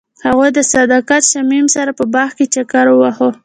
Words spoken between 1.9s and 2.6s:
په باغ کې